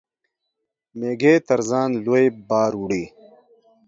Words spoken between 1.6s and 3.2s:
ځان لوى بار وړي.